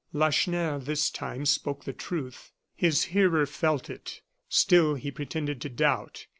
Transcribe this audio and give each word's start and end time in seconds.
Lacheneur, 0.13 0.79
this 0.79 1.11
time, 1.11 1.45
spoke 1.45 1.83
the 1.83 1.93
truth. 1.93 2.51
His 2.73 3.03
hearer 3.13 3.45
felt 3.45 3.87
it; 3.87 4.21
still 4.49 4.95
he 4.95 5.11
pretended 5.11 5.61
to 5.61 5.69
doubt. 5.69 6.25